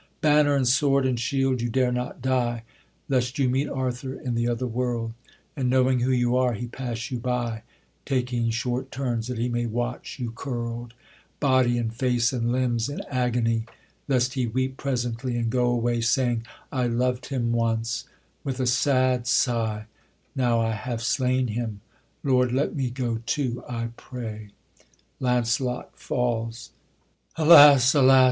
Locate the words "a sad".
18.59-19.27